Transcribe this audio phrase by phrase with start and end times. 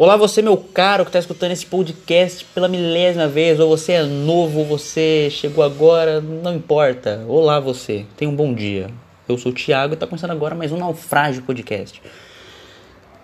[0.00, 4.04] Olá, você, meu caro, que está escutando esse podcast pela milésima vez, ou você é
[4.04, 7.24] novo, ou você chegou agora, não importa.
[7.26, 8.92] Olá, você, tenha um bom dia.
[9.28, 12.00] Eu sou o Thiago e está começando agora mais um Naufrágio Podcast.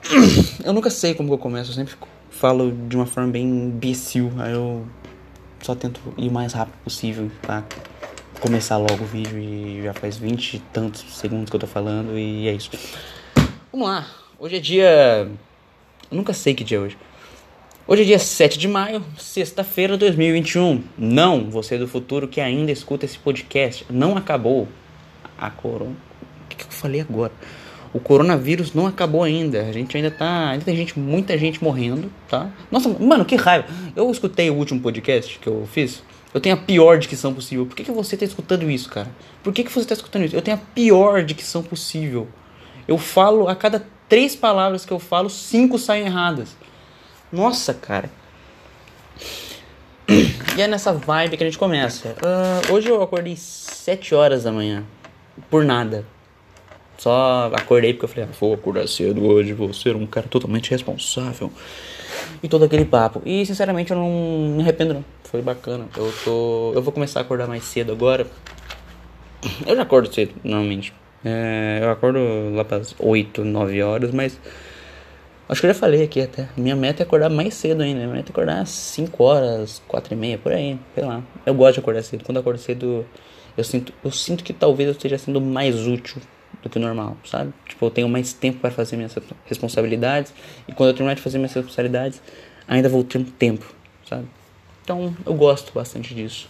[0.64, 1.94] Eu nunca sei como que eu começo, eu sempre
[2.28, 4.84] falo de uma forma bem imbecil, aí eu
[5.60, 7.62] só tento ir o mais rápido possível pra
[8.40, 12.18] começar logo o vídeo e já faz 20 e tantos segundos que eu tô falando
[12.18, 12.70] e é isso.
[13.70, 14.06] Vamos lá,
[14.38, 15.30] hoje é dia
[16.14, 16.96] eu nunca sei que dia é hoje.
[17.88, 20.82] Hoje é dia 7 de maio, sexta-feira de 2021.
[20.96, 24.68] Não, você do futuro que ainda escuta esse podcast, não acabou
[25.36, 25.96] a corona.
[26.44, 27.32] O que, que eu falei agora?
[27.92, 29.62] O coronavírus não acabou ainda.
[29.62, 30.50] A gente ainda tá.
[30.50, 32.48] Ainda tem gente, muita gente morrendo, tá?
[32.70, 33.66] Nossa, mano, que raiva.
[33.94, 36.02] Eu escutei o último podcast que eu fiz.
[36.32, 37.66] Eu tenho a pior dicção possível.
[37.66, 39.08] Por que, que você tá escutando isso, cara?
[39.42, 40.36] Por que, que você tá escutando isso?
[40.36, 42.28] Eu tenho a pior dicção possível.
[42.86, 46.56] Eu falo a cada três palavras que eu falo, cinco saem erradas.
[47.32, 48.08] Nossa, cara.
[50.56, 52.10] E é nessa vibe que a gente começa.
[52.10, 54.84] Uh, hoje eu acordei sete horas da manhã.
[55.50, 56.06] Por nada.
[56.96, 60.70] Só acordei porque eu falei, ah, vou acordar cedo hoje, vou ser um cara totalmente
[60.70, 61.50] responsável.
[62.40, 63.20] E todo aquele papo.
[63.26, 65.04] E sinceramente eu não me arrependo não.
[65.24, 65.88] Foi bacana.
[65.96, 66.70] Eu tô.
[66.72, 68.28] Eu vou começar a acordar mais cedo agora.
[69.66, 70.92] Eu já acordo cedo, normalmente.
[71.24, 72.18] É, eu acordo
[72.54, 74.38] lá para as 8, 9 horas, mas
[75.48, 76.48] acho que eu já falei aqui até.
[76.56, 78.00] Minha meta é acordar mais cedo ainda.
[78.00, 81.22] Minha meta é acordar às 5 horas, 4 e meia, por aí, sei lá.
[81.46, 82.24] Eu gosto de acordar cedo.
[82.24, 83.06] Quando eu acordo cedo,
[83.56, 86.20] eu sinto, eu sinto que talvez eu esteja sendo mais útil
[86.62, 87.52] do que o normal, sabe?
[87.66, 90.32] Tipo, eu tenho mais tempo para fazer minhas responsabilidades.
[90.68, 92.20] E quando eu terminar de fazer minhas responsabilidades,
[92.68, 93.64] ainda vou ter um tempo,
[94.08, 94.26] sabe?
[94.82, 96.48] Então, eu gosto bastante disso.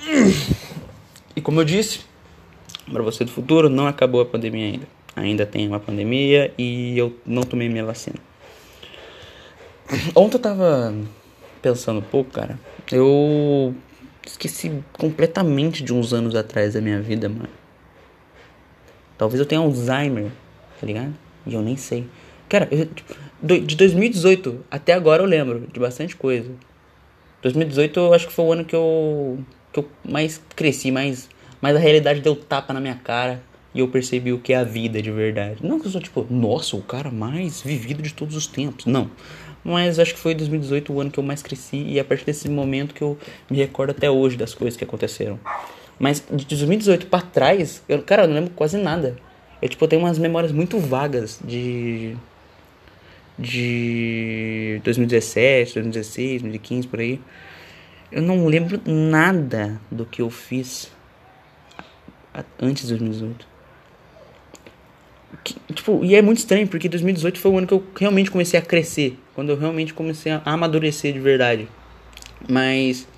[1.34, 2.00] E como eu disse,
[2.90, 4.86] para você do futuro, não acabou a pandemia ainda.
[5.14, 8.16] Ainda tem uma pandemia e eu não tomei minha vacina.
[10.14, 10.94] Ontem eu tava
[11.60, 12.58] pensando um pouco, cara.
[12.90, 13.74] Eu
[14.26, 17.48] esqueci completamente de uns anos atrás da minha vida, mano.
[19.18, 20.30] Talvez eu tenha Alzheimer,
[20.80, 21.14] tá ligado?
[21.46, 22.06] E eu nem sei.
[22.48, 26.50] Cara, eu, tipo, de 2018 até agora eu lembro de bastante coisa.
[27.42, 29.38] 2018 eu acho que foi o ano que eu,
[29.72, 31.28] que eu mais cresci, mais
[31.62, 33.40] mas a realidade deu tapa na minha cara
[33.72, 35.64] e eu percebi o que é a vida de verdade.
[35.64, 38.84] Não que eu sou tipo, nossa, o cara mais vivido de todos os tempos.
[38.84, 39.08] Não.
[39.64, 42.48] Mas acho que foi 2018 o ano que eu mais cresci e a partir desse
[42.48, 43.16] momento que eu
[43.48, 45.38] me recordo até hoje das coisas que aconteceram.
[46.00, 49.16] Mas de 2018 para trás, eu, cara, eu não lembro quase nada.
[49.62, 52.16] Eu tipo, eu tenho umas memórias muito vagas de
[53.38, 57.20] de 2017, 2016, 2015 por aí.
[58.10, 60.90] Eu não lembro nada do que eu fiz
[62.60, 63.46] antes de 2018.
[65.44, 68.58] Que, tipo, e é muito estranho, porque 2018 foi o ano que eu realmente comecei
[68.58, 69.18] a crescer.
[69.34, 71.68] Quando eu realmente comecei a amadurecer de verdade.
[72.48, 73.08] Mas.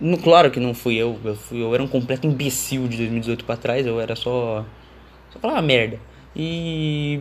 [0.00, 1.18] No, claro que não fui eu.
[1.24, 3.86] Eu, fui, eu era um completo imbecil de 2018 para trás.
[3.86, 4.64] Eu era só.
[5.30, 5.98] Só falava merda.
[6.34, 7.20] E.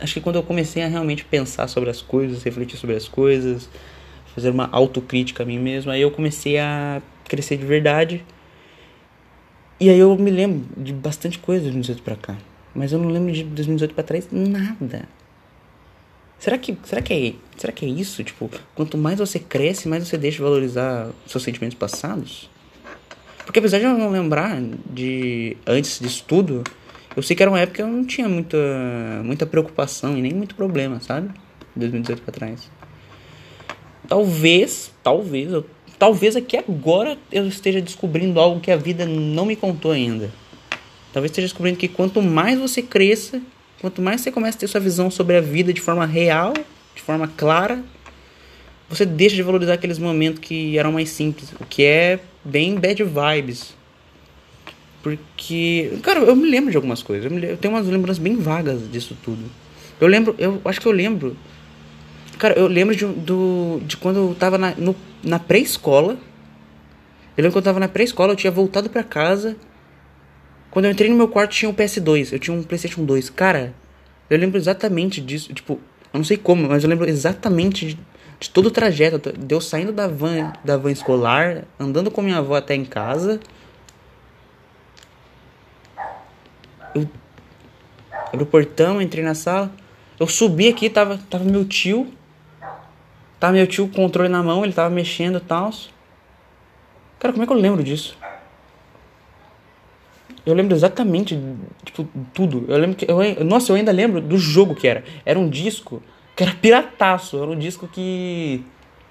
[0.00, 3.68] Acho que quando eu comecei a realmente pensar sobre as coisas, refletir sobre as coisas,
[4.34, 8.24] fazer uma autocrítica a mim mesmo, aí eu comecei a crescer de verdade
[9.80, 12.36] e aí eu me lembro de bastante coisa de 2018 pra cá.
[12.74, 15.08] Mas eu não lembro de 2018 pra trás nada.
[16.38, 18.22] Será que, será que é, será que é isso?
[18.22, 22.50] Tipo, quanto mais você cresce, mais você deixa de valorizar seus sentimentos passados?
[23.44, 26.64] Porque apesar de eu não lembrar de antes disso tudo,
[27.16, 28.58] eu sei que era uma época que eu não tinha muita,
[29.22, 31.30] muita preocupação e nem muito problema, sabe?
[31.76, 32.70] 2018 pra trás.
[34.08, 35.64] Talvez, talvez eu
[35.98, 40.30] talvez aqui agora eu esteja descobrindo algo que a vida não me contou ainda.
[41.12, 43.40] Talvez esteja descobrindo que quanto mais você cresça,
[43.80, 46.52] quanto mais você começa a ter sua visão sobre a vida de forma real,
[46.94, 47.82] de forma clara,
[48.88, 53.02] você deixa de valorizar aqueles momentos que eram mais simples, o que é bem bad
[53.02, 53.74] vibes.
[55.02, 58.90] Porque, cara, eu me lembro de algumas coisas, eu, eu tenho umas lembranças bem vagas
[58.90, 59.44] disso tudo.
[60.00, 61.36] Eu lembro, eu acho que eu lembro
[62.38, 64.74] Cara, eu lembro de, do, de quando eu tava na,
[65.22, 66.18] na pré-escola.
[67.36, 69.56] Eu lembro quando eu tava na pré-escola, eu tinha voltado para casa.
[70.70, 73.30] Quando eu entrei no meu quarto tinha um PS2, eu tinha um PlayStation 2.
[73.30, 73.74] Cara,
[74.28, 75.52] eu lembro exatamente disso.
[75.52, 75.74] Tipo,
[76.12, 77.98] eu não sei como, mas eu lembro exatamente de,
[78.40, 79.32] de todo o trajeto.
[79.32, 83.38] De eu saindo da van, da van escolar, andando com minha avó até em casa.
[86.94, 87.08] Eu
[88.32, 89.72] abri o portão, entrei na sala.
[90.18, 92.12] Eu subi aqui, tava, tava meu tio
[93.44, 95.70] Tava meu tio com o controle na mão, ele tava mexendo e tal.
[97.18, 98.16] Cara, como é que eu lembro disso?
[100.46, 101.38] Eu lembro exatamente,
[101.84, 102.64] tipo, tudo.
[102.66, 103.04] Eu lembro que.
[103.06, 105.04] Eu, nossa, eu ainda lembro do jogo que era.
[105.26, 106.02] Era um disco
[106.34, 107.36] que era pirataço.
[107.36, 108.64] Era um disco que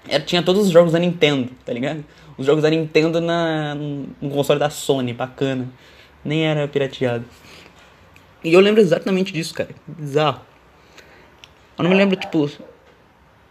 [0.08, 2.04] era, tinha todos os jogos da Nintendo, tá ligado?
[2.36, 5.68] Os jogos da Nintendo na, no console da Sony, bacana.
[6.24, 7.24] Nem era pirateado.
[8.42, 9.70] E eu lembro exatamente disso, cara.
[9.86, 10.40] Bizarro.
[11.78, 12.50] Eu não me lembro, tipo.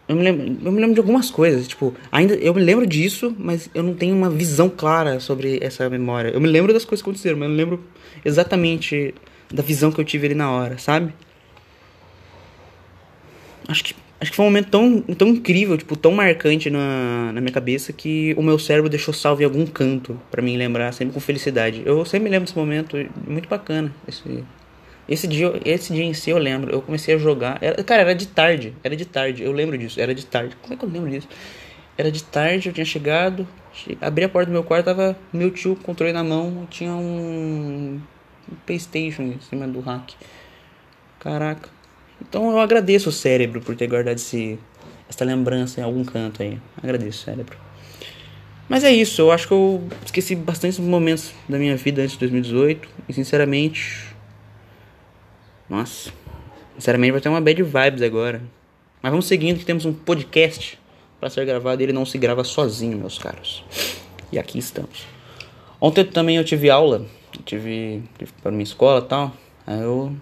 [0.07, 3.33] Eu me lembro, eu me lembro de algumas coisas, tipo, ainda eu me lembro disso,
[3.39, 6.29] mas eu não tenho uma visão clara sobre essa memória.
[6.29, 7.83] Eu me lembro das coisas que aconteceram, mas eu não lembro
[8.25, 9.13] exatamente
[9.51, 11.13] da visão que eu tive ali na hora, sabe?
[13.65, 17.39] Acho que, acho que foi um momento tão, tão incrível, tipo, tão marcante na, na
[17.39, 21.13] minha cabeça que o meu cérebro deixou salvo em algum canto para mim lembrar, sempre
[21.13, 21.81] com felicidade.
[21.85, 24.43] Eu sempre me lembro desse momento, muito bacana esse,
[25.07, 26.71] esse dia, esse dia em si eu lembro.
[26.71, 27.57] Eu comecei a jogar.
[27.61, 28.73] Era, cara, era de tarde.
[28.83, 29.43] Era de tarde.
[29.43, 29.99] Eu lembro disso.
[29.99, 30.55] Era de tarde.
[30.61, 31.27] Como é que eu lembro disso?
[31.97, 33.47] Era de tarde, eu tinha chegado.
[34.01, 36.67] Abri a porta do meu quarto, tava meu tio com o controle na mão.
[36.69, 38.01] Tinha um,
[38.49, 40.15] um PlayStation em cima do rack.
[41.19, 41.69] Caraca.
[42.21, 44.57] Então eu agradeço o cérebro por ter guardado esse,
[45.09, 46.59] essa lembrança em algum canto aí.
[46.81, 47.57] Agradeço, cérebro.
[48.69, 52.19] Mas é isso, eu acho que eu esqueci bastante momentos da minha vida antes de
[52.19, 52.87] 2018.
[53.09, 54.12] E sinceramente,
[55.69, 56.11] nossa,
[56.75, 58.41] sinceramente vai ter uma bad vibes agora.
[59.01, 60.79] Mas vamos seguindo que temos um podcast
[61.19, 63.63] para ser gravado e ele não se grava sozinho, meus caros.
[64.31, 65.05] E aqui estamos.
[65.79, 67.05] Ontem também eu tive aula,
[67.35, 69.33] eu tive, tive para minha escola e tal.
[69.67, 70.15] Aí eu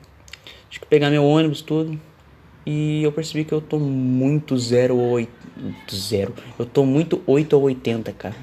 [0.70, 2.00] tive que pegar meu ônibus tudo.
[2.66, 5.26] E eu percebi que eu tô muito zero ou
[5.92, 6.34] zero.
[6.58, 8.36] Eu tô muito 8 ou 80, cara.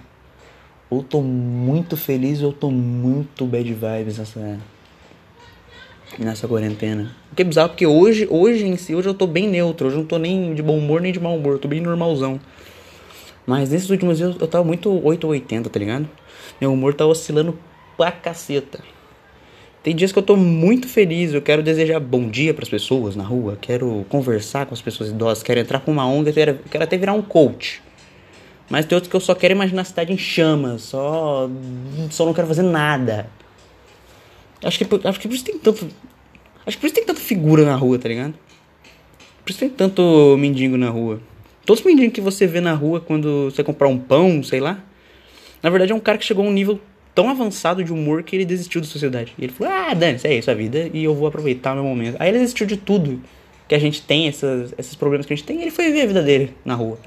[0.90, 4.58] Ou tô muito feliz ou tô muito bad vibes nessa
[6.18, 7.14] nessa quarentena.
[7.32, 9.86] O que é bizarro, porque hoje, hoje em si, hoje eu tô bem neutro.
[9.86, 11.54] Hoje eu não tô nem de bom humor nem de mau humor.
[11.54, 12.40] Eu tô bem normalzão.
[13.46, 16.08] Mas nesses últimos dias eu tava muito 8 ou 80, tá ligado?
[16.60, 17.58] Meu humor tá oscilando
[17.96, 18.80] pra caceta.
[19.82, 23.14] Tem dias que eu tô muito feliz, eu quero desejar bom dia para as pessoas
[23.14, 26.84] na rua, quero conversar com as pessoas idosas, quero entrar com uma onda, quero, quero
[26.84, 27.80] até virar um coach.
[28.68, 31.48] Mas tem outros que eu só quero imaginar a cidade em chamas, só
[32.10, 33.30] só não quero fazer nada.
[34.62, 35.88] Acho que, acho que por isso tem tanto.
[36.66, 38.34] Acho que por isso tem tanta figura na rua, tá ligado?
[39.44, 41.20] Por isso tem tanto mendigo na rua.
[41.64, 44.82] Todos os mendigos que você vê na rua quando você comprar um pão, sei lá.
[45.62, 46.80] Na verdade é um cara que chegou a um nível
[47.14, 49.34] tão avançado de humor que ele desistiu da sociedade.
[49.38, 51.84] E ele falou: Ah, isso é isso a vida e eu vou aproveitar o meu
[51.84, 52.16] momento.
[52.18, 53.20] Aí ele desistiu de tudo
[53.66, 56.02] que a gente tem, essas, esses problemas que a gente tem, e ele foi viver
[56.02, 56.98] a vida dele na rua.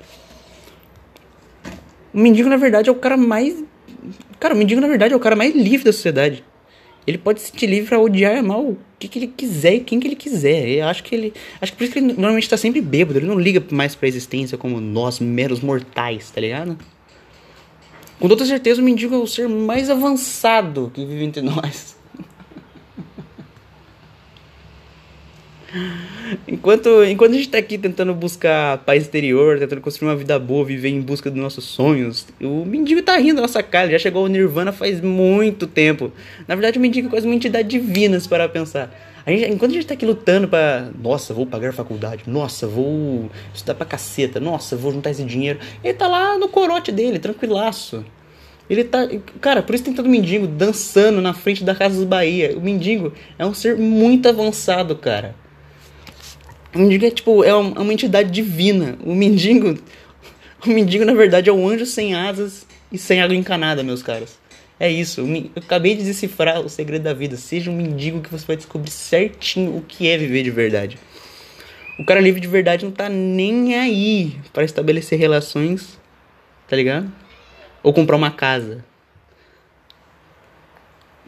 [2.13, 3.63] O mendigo, na verdade, é o cara mais.
[4.39, 6.43] Cara, o mendigo, na verdade, é o cara mais livre da sociedade.
[7.05, 9.79] Ele pode se sentir livre pra odiar e amar o que, que ele quiser e
[9.79, 10.67] quem que ele quiser.
[10.67, 11.33] Eu acho que ele.
[11.59, 13.19] Acho que por isso que ele normalmente tá sempre bêbado.
[13.19, 16.77] Ele não liga mais pra existência como nós, meros mortais, tá ligado?
[18.19, 21.97] Com toda certeza, o mendigo é o ser mais avançado que vive entre nós.
[26.47, 30.65] Enquanto, enquanto a gente tá aqui tentando buscar paz exterior, tentando construir uma vida boa,
[30.65, 34.23] viver em busca dos nossos sonhos, o mendigo tá rindo da nossa cara, já chegou
[34.23, 36.11] ao Nirvana faz muito tempo.
[36.47, 38.93] Na verdade, o mendigo é quase uma entidade divina, se parar pensar.
[39.25, 40.89] A gente, enquanto a gente tá aqui lutando pra.
[40.99, 42.23] Nossa, vou pagar faculdade.
[42.25, 44.39] Nossa, vou estudar pra caceta.
[44.39, 45.59] Nossa, vou juntar esse dinheiro.
[45.83, 48.03] Ele tá lá no corote dele, tranquilaço.
[48.69, 49.07] Ele tá.
[49.39, 52.57] Cara, por isso tem todo mendigo dançando na frente da Casa dos Bahia.
[52.57, 55.35] O mendigo é um ser muito avançado, cara.
[56.73, 58.97] O mendigo é tipo, é uma, é uma entidade divina.
[59.03, 59.77] O mendigo.
[60.63, 64.37] O mendigo, na verdade, é um anjo sem asas e sem água encanada, meus caros.
[64.79, 65.21] É isso.
[65.21, 67.35] Eu acabei de decifrar o segredo da vida.
[67.35, 70.99] Seja um mendigo que você vai descobrir certinho o que é viver de verdade.
[71.97, 75.99] O cara livre de verdade não tá nem aí para estabelecer relações,
[76.67, 77.11] tá ligado?
[77.83, 78.85] Ou comprar uma casa.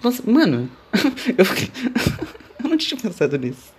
[0.03, 0.69] Nossa, mano,
[1.37, 1.45] eu,
[2.63, 3.73] eu não tinha pensado nisso.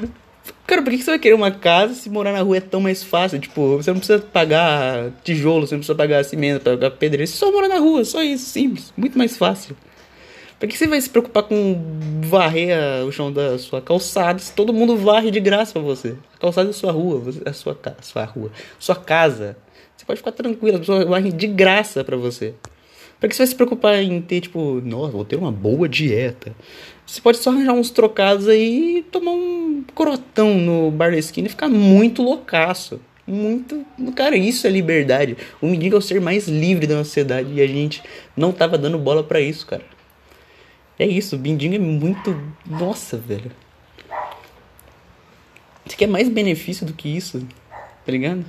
[0.66, 3.02] Cara, por que você vai querer uma casa se morar na rua é tão mais
[3.02, 3.38] fácil?
[3.38, 7.26] Tipo, você não precisa pagar tijolo, você não precisa pagar cimento, pagar pedreiro.
[7.26, 8.92] Você só mora na rua, só isso, simples.
[8.96, 9.76] Muito mais fácil.
[10.58, 11.78] Por que você vai se preocupar com
[12.22, 16.16] varrer o chão da sua calçada se todo mundo varre de graça pra você?
[16.34, 19.56] A calçada é a sua rua, a sua, a sua rua, sua casa.
[19.94, 22.54] Você pode ficar tranquilo, a pessoa varre de graça pra você.
[23.18, 26.54] Por que você vai se preocupar em ter, tipo, nossa, vou ter uma boa dieta?
[27.06, 31.46] Você pode só arranjar uns trocados aí e tomar um corotão no bar da esquina
[31.46, 33.00] e ficar muito loucaço.
[33.26, 33.84] Muito.
[34.14, 35.36] Cara, isso é liberdade.
[35.60, 38.02] O mendigo é o ser mais livre da sociedade e a gente
[38.36, 39.82] não tava dando bola para isso, cara.
[40.98, 42.38] É isso, o mendigo é muito.
[42.66, 43.50] Nossa, velho.
[45.84, 47.46] Você quer mais benefício do que isso?
[48.04, 48.44] Tá ligado?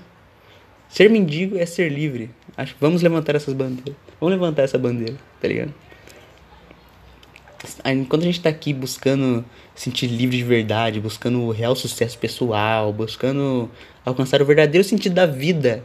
[0.89, 2.29] Ser mendigo é ser livre.
[2.58, 3.96] Acho vamos levantar essas bandeiras.
[4.20, 5.74] Vamos levantar essa bandeira, tá ligado?
[7.86, 9.44] enquanto a gente tá aqui buscando
[9.76, 13.70] sentir livre de verdade, buscando o real sucesso pessoal, buscando
[14.06, 15.84] alcançar o verdadeiro sentido da vida,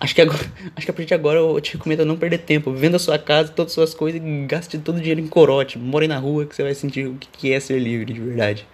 [0.00, 0.40] acho que, agora,
[0.76, 2.72] acho que a partir de agora eu te recomendo não perder tempo.
[2.72, 5.78] Venda sua casa, todas as suas coisas e gaste todo o dinheiro em corote.
[5.78, 8.66] More na rua que você vai sentir o que é ser livre de verdade.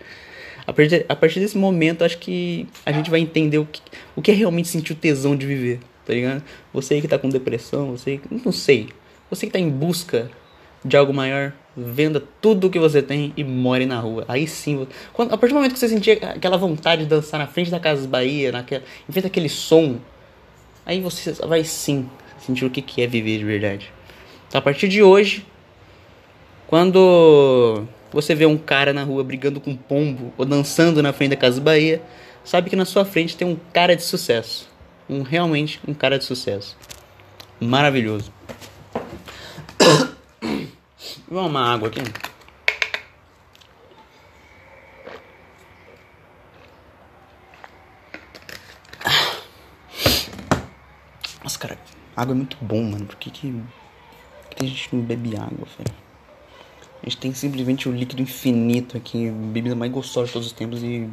[0.67, 3.81] A partir, a partir desse momento, acho que a gente vai entender o que,
[4.15, 6.43] o que é realmente sentir o tesão de viver, tá ligado?
[6.73, 8.88] Você que tá com depressão, você não sei.
[9.29, 10.31] Você que tá em busca
[10.83, 14.25] de algo maior, venda tudo o que você tem e more na rua.
[14.27, 17.47] Aí sim, quando, a partir do momento que você sentir aquela vontade de dançar na
[17.47, 19.99] frente da Casa Bahia, naquela, em frente daquele som,
[20.87, 23.93] aí você vai sim sentir o que, que é viver de verdade.
[24.49, 25.45] Então, a partir de hoje,
[26.67, 31.31] quando você vê um cara na rua brigando com um pombo ou dançando na frente
[31.31, 32.00] da Casa Bahia,
[32.43, 34.67] sabe que na sua frente tem um cara de sucesso.
[35.09, 36.77] Um realmente um cara de sucesso.
[37.59, 38.31] Maravilhoso.
[41.27, 42.00] Vou uma água aqui.
[51.43, 51.79] Nossa, cara,
[52.15, 53.07] água é muito bom, mano.
[53.07, 53.50] Por que, que,
[54.50, 56.09] que tem gente que não bebe água, velho?
[57.03, 60.83] A gente tem simplesmente o líquido infinito aqui, bebida mais gostosa de todos os tempos
[60.83, 61.09] e.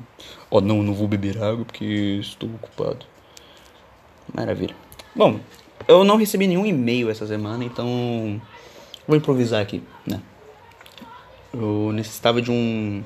[0.50, 1.86] Oh, não, não vou beber água porque
[2.20, 3.06] estou ocupado.
[4.36, 4.76] Maravilha.
[5.16, 5.40] Bom,
[5.88, 8.42] eu não recebi nenhum e-mail essa semana, então.
[9.08, 10.22] Vou improvisar aqui, né?
[11.54, 13.02] Eu necessitava de um.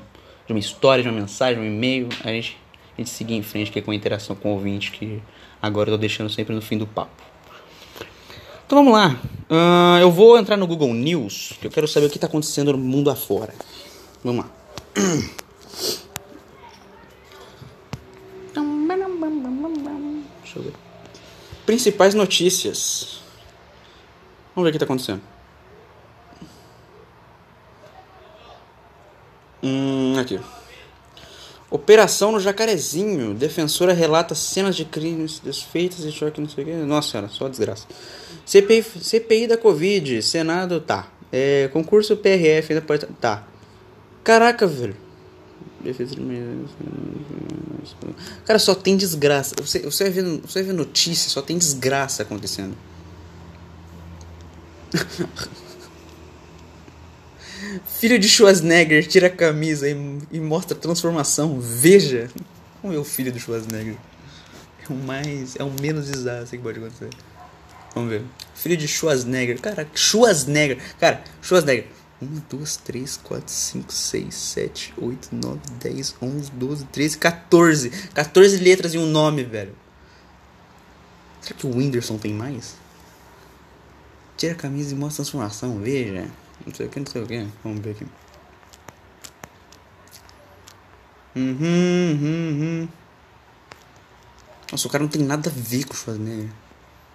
[0.46, 2.08] de uma história, de uma mensagem, um e-mail.
[2.24, 2.58] A gente,
[2.94, 5.22] a gente seguir em frente, que é com a interação com o ouvinte, que
[5.62, 7.22] agora eu tô deixando sempre no fim do papo.
[8.66, 9.16] Então vamos lá.
[9.48, 12.72] Uh, eu vou entrar no Google News, que eu quero saber o que está acontecendo
[12.72, 13.54] no mundo afora.
[14.24, 14.50] Vamos lá.
[20.42, 20.89] Deixa eu ver.
[21.70, 23.20] Principais notícias.
[24.56, 25.22] Vamos ver o que está acontecendo.
[29.62, 30.40] Hum, aqui.
[31.70, 33.34] Operação no Jacarezinho.
[33.34, 36.72] Defensora relata cenas de crimes desfeitas e choque, não sei o que.
[36.72, 37.86] Nossa senhora, só desgraça.
[38.44, 40.24] CPI, CPI da Covid.
[40.24, 41.06] Senado, tá.
[41.30, 43.06] É, concurso PRF ainda pode.
[43.20, 43.46] Tá.
[44.24, 44.96] Caraca, velho.
[48.44, 49.54] Cara, só tem desgraça.
[49.60, 52.76] Você, você, vai ver, você vai ver notícia, só tem desgraça acontecendo.
[57.86, 59.92] Filho de Schwarzenegger tira a camisa e,
[60.32, 61.60] e mostra a transformação.
[61.60, 62.30] Veja
[62.80, 63.96] como é o filho do Schwarzenegger.
[64.88, 65.56] É o mais.
[65.56, 67.10] É o menos desastre que pode acontecer.
[67.94, 68.22] Vamos ver.
[68.54, 69.60] Filho de Schwarzenegger.
[69.60, 70.78] Cara, Schwarzenegger.
[70.98, 71.86] Cara, Schwarzenegger.
[72.22, 77.90] 1, 2, 3, 4, 5, 6, 7, 8, 9, 10, 11, 12, 13, 14.
[78.12, 79.74] 14 letras e um nome, velho.
[81.40, 82.76] Será que o Whindersson tem mais?
[84.36, 86.30] Tira a camisa e mostra a transformação, veja.
[86.66, 87.46] Não sei o que, não sei o que.
[87.64, 88.06] Vamos ver aqui.
[91.34, 92.88] Uhum, uhum, uhum.
[94.70, 96.50] Nossa, o cara não tem nada a ver com o Schwarzenegger.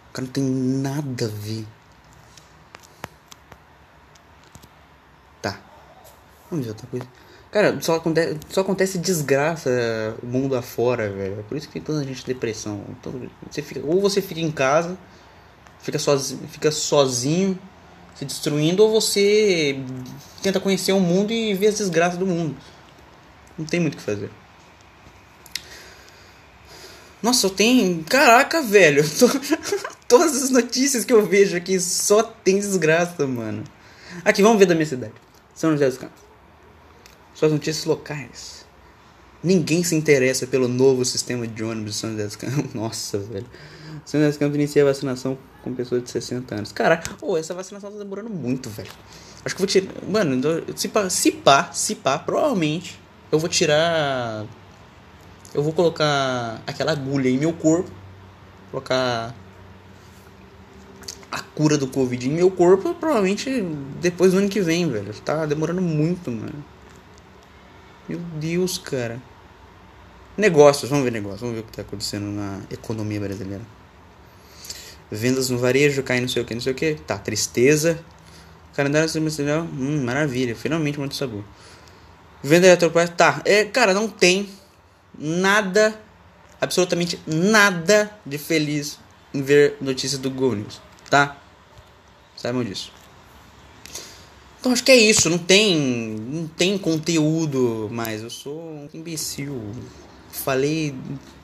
[0.09, 1.65] O cara não tem nada a ver.
[6.55, 7.07] Outra coisa.
[7.51, 9.69] Cara, só acontece, só acontece desgraça
[10.21, 11.39] o mundo afora, velho.
[11.39, 12.83] É por isso que tem tanta gente depressão.
[12.89, 13.13] Então,
[13.49, 14.97] você fica, ou você fica em casa,
[15.79, 17.57] fica sozinho, fica sozinho
[18.15, 19.79] se destruindo, ou você
[20.41, 22.55] tenta conhecer o mundo e ver as desgraças do mundo.
[23.57, 24.29] Não tem muito o que fazer.
[27.21, 28.03] Nossa, eu tenho.
[28.03, 29.03] Caraca, velho.
[30.07, 33.63] Todas as notícias que eu vejo aqui só tem desgraça, mano.
[34.23, 35.13] Aqui, vamos ver da minha cidade.
[35.55, 36.24] São José dos Campos.
[37.35, 38.65] Suas notícias locais.
[39.43, 42.73] Ninguém se interessa pelo novo sistema de ônibus de São José dos Campos.
[42.73, 43.45] Nossa, velho.
[44.05, 46.71] São José dos Campos inicia a vacinação com pessoas de 60 anos.
[46.71, 48.89] Cara, oh, essa vacinação tá demorando muito, velho.
[49.43, 49.93] Acho que eu vou tirar.
[50.09, 50.41] Mano,
[50.75, 52.99] se pá, se pá, se pá, provavelmente
[53.29, 54.45] eu vou tirar.
[55.53, 57.91] Eu vou colocar aquela agulha em meu corpo.
[58.71, 59.35] Colocar
[61.29, 63.61] a cura do Covid em meu corpo, provavelmente
[63.99, 65.13] depois do ano que vem, velho.
[65.15, 66.63] Tá demorando muito, mano.
[68.07, 69.19] Meu Deus, cara.
[70.37, 73.63] Negócios, vamos ver negócios, vamos ver o que tá acontecendo na economia brasileira.
[75.09, 76.95] Vendas no varejo, cai não sei o que, não sei o que.
[76.95, 77.99] Tá, tristeza.
[78.75, 80.55] Calendário semestral, hum, maravilha.
[80.55, 81.43] Finalmente muito sabor.
[82.43, 83.41] Venda eletropeça, tá.
[83.45, 84.49] É, cara, não tem
[85.17, 85.99] nada,
[86.61, 88.99] absolutamente nada de feliz
[89.33, 91.37] em ver notícias do Google News, tá?
[92.35, 92.94] Saibam disso.
[94.65, 98.23] Então acho que é isso, não tem, não tem conteúdo mais.
[98.23, 99.61] Eu sou um imbecil.
[100.31, 100.95] Falei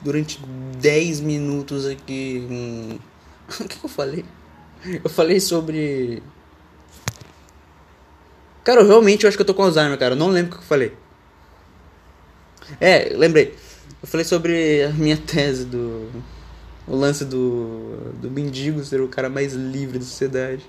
[0.02, 0.40] durante
[0.80, 2.98] 10 minutos aqui.
[3.60, 4.24] O que, eu falei?
[5.04, 6.20] Eu falei sobre.
[8.64, 10.14] Cara, eu realmente acho que eu tô com Alzheimer, cara.
[10.14, 10.92] Eu não lembro o que eu falei.
[12.80, 13.54] É, lembrei.
[14.02, 16.10] Eu falei sobre a minha tese do.
[16.88, 18.12] O lance do.
[18.20, 20.64] Do mendigo ser o cara mais livre da sociedade.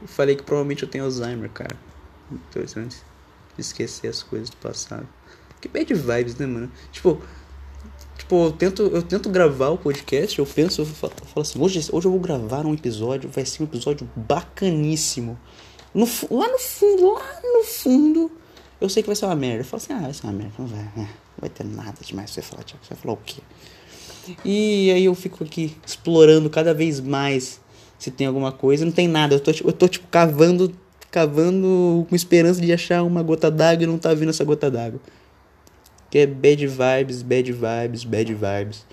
[0.00, 1.76] Eu falei que provavelmente eu tenho Alzheimer, cara.
[2.30, 2.96] Interessante.
[3.56, 5.08] Esquecer as coisas do passado.
[5.60, 6.70] Que bad vibes, né, mano?
[6.92, 7.20] Tipo.
[8.16, 11.58] Tipo, eu tento, eu tento gravar o podcast, eu penso, eu falo, eu falo assim,
[11.58, 15.38] hoje, hoje eu vou gravar um episódio, vai ser um episódio bacaníssimo.
[15.94, 18.30] No, lá no fundo, lá no fundo,
[18.80, 19.60] eu sei que vai ser uma merda.
[19.60, 20.92] Eu falo assim, ah, vai ser uma merda, não vai, né?
[20.96, 21.08] não
[21.40, 22.64] vai ter nada demais você falar.
[22.64, 23.40] Você vai falar o quê?
[24.44, 27.60] E aí eu fico aqui explorando cada vez mais
[27.98, 28.84] se tem alguma coisa.
[28.84, 30.72] Não tem nada, eu tô, eu tô tipo cavando,
[31.10, 35.00] cavando com esperança de achar uma gota d'água e não tá vindo essa gota d'água.
[36.10, 38.86] Que é bad vibes, bad vibes, bad vibes.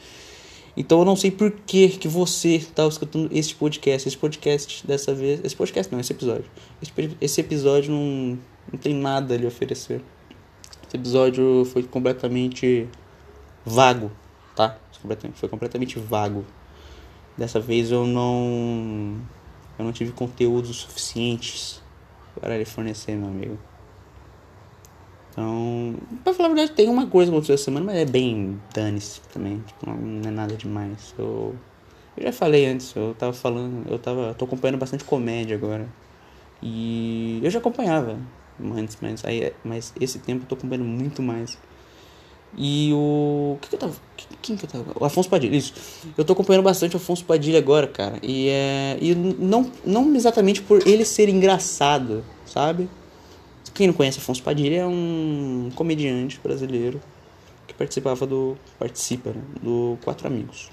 [0.78, 4.08] Então eu não sei por que, que você está escutando este podcast.
[4.08, 5.40] Esse podcast dessa vez.
[5.44, 6.46] Esse podcast não, esse episódio.
[6.82, 8.38] Esse, esse episódio não,
[8.72, 10.02] não tem nada a lhe oferecer.
[10.86, 12.90] Esse episódio foi completamente
[13.66, 14.12] vago,
[14.56, 14.78] tá?
[15.36, 16.44] Foi completamente vago.
[17.38, 19.18] Dessa vez eu não.
[19.78, 21.82] Eu não tive conteúdos suficientes
[22.40, 23.58] para lhe fornecer, meu amigo.
[25.32, 28.58] Então, pra falar a verdade, tem uma coisa que aconteceu essa semana, mas é bem
[28.74, 29.62] dane-se também.
[29.68, 31.14] Tipo, não é nada demais.
[31.18, 31.54] Eu,
[32.16, 34.34] eu já falei antes, eu tava falando, eu tava.
[34.34, 35.90] tô acompanhando bastante comédia agora.
[36.64, 38.18] E eu já acompanhava
[38.76, 41.58] antes, mas, aí, mas esse tempo eu tô acompanhando muito mais.
[42.58, 43.58] E o.
[43.62, 43.94] que, eu tava.
[44.42, 44.86] Quem que eu tava?
[45.00, 45.74] O Afonso Padilha, isso.
[46.18, 48.18] Eu tô acompanhando bastante o Afonso Padilha agora, cara.
[48.24, 48.98] E é.
[49.02, 52.90] E não, não exatamente por ele ser engraçado, sabe?
[53.74, 57.02] Quem não conhece Afonso Padilha é um comediante brasileiro
[57.68, 58.58] que participava do.
[58.80, 60.70] participa, né, do Quatro Amigos.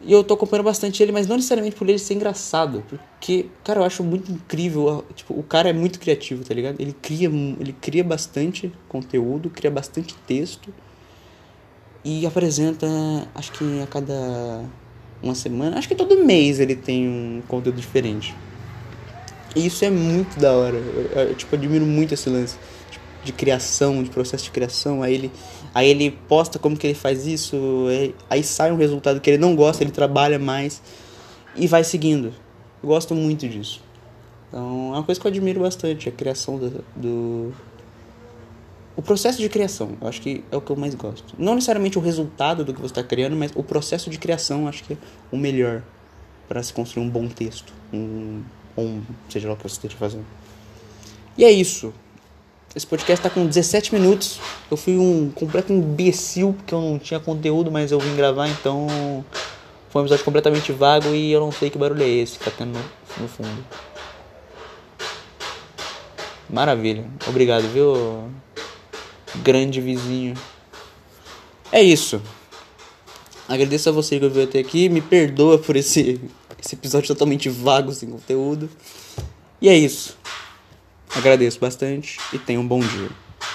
[0.00, 3.80] E eu tô acompanhando bastante ele, mas não necessariamente por ele ser engraçado, porque, cara,
[3.80, 6.78] eu acho muito incrível, tipo, o cara é muito criativo, tá ligado?
[6.78, 10.72] Ele cria, ele cria bastante conteúdo, cria bastante texto
[12.04, 12.86] e apresenta,
[13.34, 14.64] acho que a cada
[15.22, 18.34] uma semana, acho que todo mês ele tem um conteúdo diferente.
[19.56, 20.76] E isso é muito da hora.
[20.76, 22.58] Eu, eu, tipo, admiro muito esse lance
[23.26, 25.02] de criação, de processo de criação.
[25.02, 25.32] Aí ele,
[25.74, 27.56] aí ele posta como que ele faz isso,
[27.90, 30.80] aí, aí sai um resultado que ele não gosta, ele trabalha mais
[31.54, 32.32] e vai seguindo.
[32.82, 33.82] Eu gosto muito disso.
[34.48, 37.52] Então, é uma coisa que eu admiro bastante, a criação do, do
[38.96, 41.34] o processo de criação, eu acho que é o que eu mais gosto.
[41.38, 44.68] Não necessariamente o resultado do que você está criando, mas o processo de criação, eu
[44.68, 44.96] acho que é
[45.30, 45.82] o melhor
[46.48, 48.42] para se construir um bom texto, um
[48.74, 50.24] ou seja lá o que você esteja fazendo.
[51.36, 51.92] E é isso.
[52.76, 54.38] Esse podcast tá com 17 minutos.
[54.70, 59.24] Eu fui um completo imbecil porque eu não tinha conteúdo, mas eu vim gravar, então
[59.88, 62.50] foi um episódio completamente vago e eu não sei que barulho é esse que tá
[62.50, 62.78] tendo
[63.18, 63.64] no fundo.
[66.50, 67.06] Maravilha.
[67.26, 68.28] Obrigado, viu?
[69.36, 70.34] Grande vizinho.
[71.72, 72.20] É isso.
[73.48, 74.90] Agradeço a você que veio até aqui.
[74.90, 76.20] Me perdoa por esse
[76.62, 78.68] esse episódio totalmente vago, sem conteúdo.
[79.62, 80.18] E é isso.
[81.16, 83.25] Agradeço bastante e tenha um bom dia.